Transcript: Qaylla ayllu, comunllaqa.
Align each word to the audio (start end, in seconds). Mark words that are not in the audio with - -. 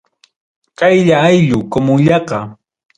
Qaylla 0.79 1.17
ayllu, 1.29 1.59
comunllaqa. 1.73 2.39